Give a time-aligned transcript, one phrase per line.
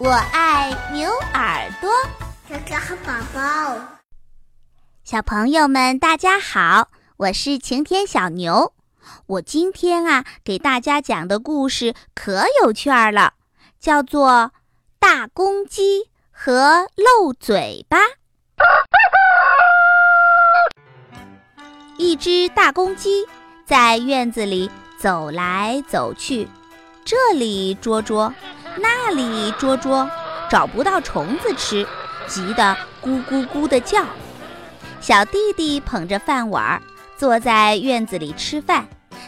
[0.00, 1.90] 我爱牛耳朵，
[2.48, 3.76] 哥哥好宝宝。
[5.02, 8.74] 小朋友们，大家好，我是晴天小牛。
[9.26, 13.34] 我今天啊，给大家讲的故事可有趣儿了，
[13.80, 14.30] 叫做
[15.00, 17.98] 《大公鸡和漏嘴巴》。
[21.96, 23.26] 一只大公鸡
[23.66, 26.46] 在院子里走来走去，
[27.04, 28.32] 这里捉捉，
[28.80, 30.08] 那里捉捉，
[30.50, 31.86] 找不到虫子吃，
[32.26, 34.04] 急得咕咕咕地叫。
[35.00, 36.82] 小弟弟捧着饭碗，
[37.16, 38.86] 坐在院子里吃饭。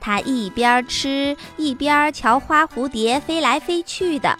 [0.00, 4.36] 他一边吃一边瞧花蝴蝶飞来飞去的，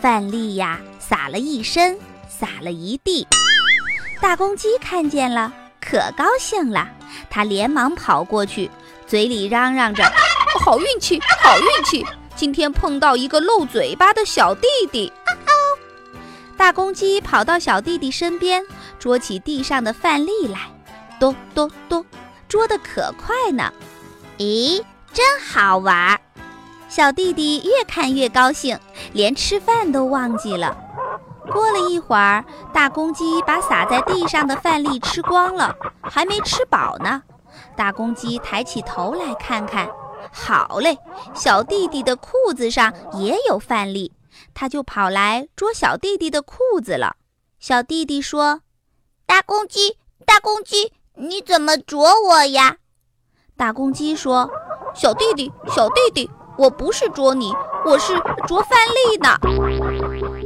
[0.00, 3.26] 饭粒呀撒了一身，撒了一地。
[4.20, 6.88] 大公鸡看见了，可高兴了。
[7.28, 8.70] 他连忙跑过去，
[9.06, 10.02] 嘴里嚷嚷着
[10.58, 12.04] ：“好运气，好运气！
[12.36, 15.52] 今天碰到一个漏嘴巴的小弟弟。”啊哦
[16.56, 18.64] 大公鸡跑到小弟弟身边，
[18.98, 20.60] 捉起地上的饭粒来，
[21.18, 22.04] 咚咚咚，
[22.48, 23.72] 捉得可快呢。
[24.38, 24.82] 咦？
[25.12, 26.18] 真好玩！
[26.88, 28.78] 小弟弟越看越高兴，
[29.12, 30.76] 连吃饭都忘记了。
[31.52, 37.22] 过了一会儿，大公鸡把撒在地上的饭粒吃光了，还没吃饱呢。
[37.76, 39.88] 大公鸡抬起头来看看，
[40.32, 40.98] 好嘞，
[41.34, 44.12] 小弟弟的裤子上也有饭粒，
[44.52, 47.16] 他就跑来捉小弟弟的裤子了。
[47.58, 48.60] 小弟弟说
[49.26, 52.76] ：“大公鸡，大公鸡，你怎么啄我呀？”
[53.56, 54.50] 大公鸡说。
[54.94, 57.52] 小弟弟，小弟弟，我不是捉你，
[57.84, 58.14] 我是
[58.46, 59.36] 啄饭粒呢。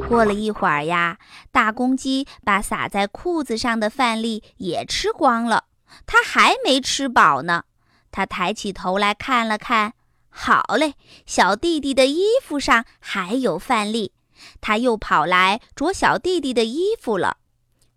[0.07, 1.19] 过了一会儿呀，
[1.51, 5.65] 大公鸡把撒在裤子上的饭粒也吃光了，
[6.07, 7.65] 它还没吃饱呢。
[8.11, 9.93] 它抬起头来看了看，
[10.29, 10.93] 好嘞，
[11.25, 14.13] 小弟弟的衣服上还有饭粒，
[14.61, 17.37] 它又跑来啄小弟弟的衣服了。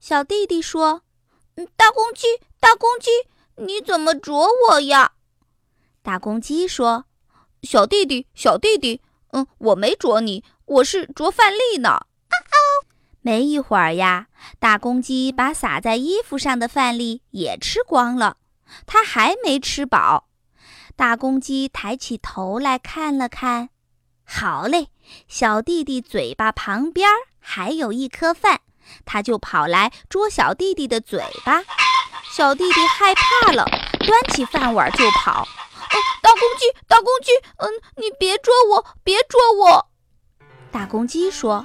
[0.00, 1.02] 小弟弟说
[1.76, 2.26] ：“大公鸡，
[2.58, 3.10] 大公鸡，
[3.64, 5.12] 你怎么啄我呀？”
[6.02, 7.04] 大公鸡说
[7.62, 9.00] ：“小弟弟，小弟弟，
[9.30, 12.06] 嗯，我没啄你，我是啄饭粒呢。”
[13.24, 14.26] 没一会儿呀，
[14.58, 18.36] 大公鸡把撒在衣服上的饭粒也吃光了，
[18.86, 20.28] 它还没吃饱。
[20.94, 23.70] 大公鸡抬起头来看了看，
[24.24, 24.88] 好嘞，
[25.26, 27.08] 小弟弟嘴巴旁边
[27.40, 28.60] 还有一颗饭，
[29.04, 31.62] 它就跑来捉小弟弟的嘴巴。
[32.36, 33.64] 小弟弟害怕了，
[34.00, 35.42] 端起饭碗就跑。
[35.42, 35.46] 哦
[36.22, 39.86] 大公鸡，大公鸡，嗯，你别捉我，别捉我！
[40.70, 41.62] 大公鸡说：“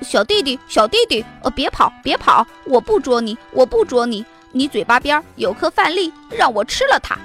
[0.00, 4.24] 小弟弟，小弟弟，呃，别跑，别跑，我不捉你，我不捉你。
[4.56, 7.16] 你嘴巴边有颗饭粒，让我吃了它。”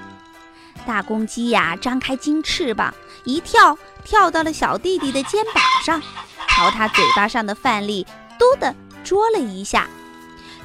[0.85, 2.93] 大公鸡呀，张开金翅膀，
[3.23, 6.01] 一跳，跳到了小弟弟的肩膀上，
[6.49, 8.05] 朝他嘴巴上的饭粒
[8.37, 9.87] 嘟的啄了一下。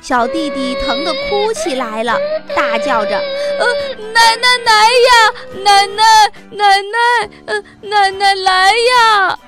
[0.01, 2.17] 小弟弟疼得哭起来了，
[2.55, 3.19] 大叫着
[3.59, 3.67] ：“呃，
[4.13, 9.39] 奶奶来呀，奶奶，奶奶，呃，奶奶来呀！”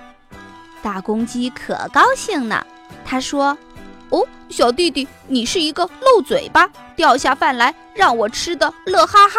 [0.83, 2.67] 大公鸡可高兴呢，
[3.05, 3.57] 他说
[4.11, 9.39] ：“哦，小弟弟，你是一个漏嘴巴，掉下饭来让我吃的乐哈哈。”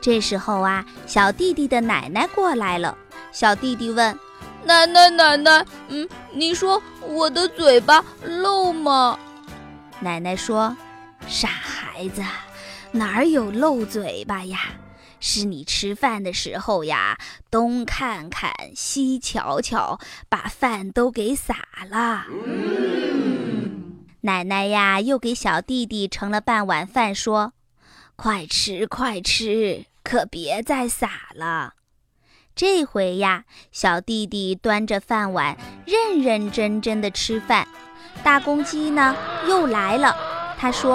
[0.00, 2.96] 这时候啊，小弟弟的奶奶过来了。
[3.30, 4.18] 小弟弟问
[4.64, 9.18] ：“奶奶，奶奶，嗯，你说我的嘴巴漏吗？”
[10.00, 10.76] 奶奶说
[11.28, 12.20] ：“傻孩子，
[12.90, 14.58] 哪有漏嘴巴呀？
[15.20, 17.16] 是你吃饭的时候呀，
[17.48, 21.54] 东看看西瞧瞧，把饭都给洒
[21.88, 22.26] 了。”
[24.24, 27.54] 奶奶呀，又给小弟弟盛了半碗饭，说
[28.14, 31.74] ：“快吃，快吃，可别再洒了。”
[32.54, 37.66] 这回呀，小弟弟端着饭碗，认认真真的吃饭。
[38.22, 39.16] 大公鸡呢，
[39.48, 40.16] 又来了。
[40.56, 40.94] 他说：“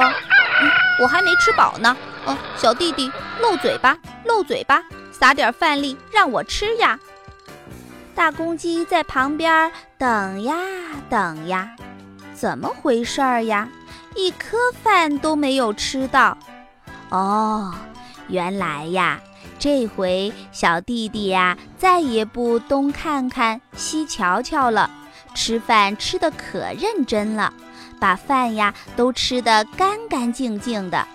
[0.62, 0.72] 嗯，
[1.02, 1.98] 我还没吃饱呢。
[2.26, 3.12] 哦，小弟弟
[3.42, 6.98] 漏嘴巴，漏嘴巴，撒点饭粒让我吃呀。”
[8.16, 10.56] 大公鸡在旁边等呀
[11.09, 11.76] 等呀，
[12.37, 13.67] 怎么回事儿呀？
[14.16, 16.37] 一颗饭都没有吃到。
[17.09, 17.73] 哦，
[18.28, 19.19] 原来呀，
[19.57, 24.87] 这回小弟弟呀，再也不东看看西瞧瞧了。
[25.34, 27.51] 吃饭吃的可认真了，
[27.99, 31.07] 把饭呀都吃得干干净净的。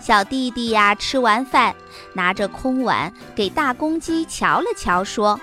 [0.00, 1.72] 小弟弟呀吃完饭，
[2.14, 5.38] 拿着空碗给大公鸡瞧了瞧，说：“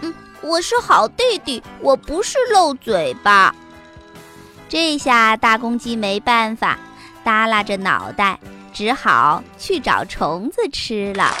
[0.00, 3.52] 嗯，我是好弟弟，我不是漏嘴巴。”
[4.68, 6.78] 这下大公鸡没办法，
[7.24, 8.38] 耷拉着脑袋，
[8.72, 11.32] 只好去找虫子吃了。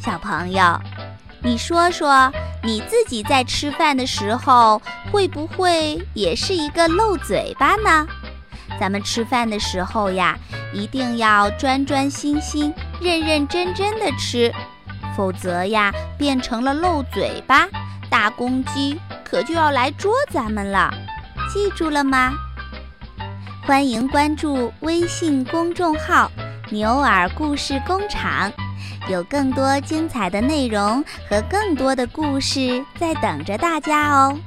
[0.00, 0.80] 小朋友。
[1.42, 2.32] 你说说，
[2.64, 8.04] 你自己在吃饭的时候，会不会也是一个漏嘴巴呢？
[8.80, 10.36] 咱们吃饭的时候呀，
[10.72, 14.52] 一定要专专心心、认认真真的吃，
[15.16, 17.68] 否则呀，变成了漏嘴巴，
[18.10, 18.98] 大公鸡
[19.28, 20.88] 可就要来捉咱们了。
[21.52, 22.32] 记住了吗？
[23.66, 26.30] 欢迎关注微信公众号
[26.70, 28.52] “牛耳故事工厂”，
[29.10, 34.38] 有更多精彩的内容和更多的故事在等着大家哦。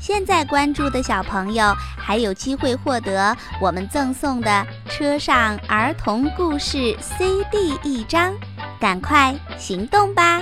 [0.00, 8.34] 现在关注的小朋友还有机会获得我们赠送的车上儿童故事 CD 一张，
[8.80, 10.40] 赶快行动吧！